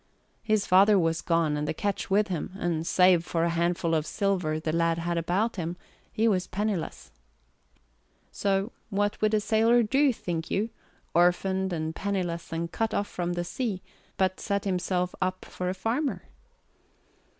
[0.41, 4.07] His father was gone and the ketch with him, and, save for a handful of
[4.07, 5.77] silver the lad had about him,
[6.11, 7.11] he was penniless.
[8.31, 10.71] So what would a sailor do, think you,
[11.13, 13.83] orphaned and penniless and cut off from the sea,
[14.17, 16.23] but set himself up for a farmer?